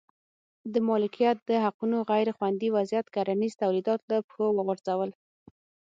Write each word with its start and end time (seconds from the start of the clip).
د 0.73 0.75
مالکیت 0.89 1.37
د 1.49 1.51
حقونو 1.63 1.97
غیر 2.11 2.27
خوندي 2.37 2.69
وضعیت 2.77 3.07
کرنیز 3.15 3.53
تولیدات 3.63 4.01
له 4.11 4.17
پښو 4.27 4.45
وغورځول. 4.57 5.11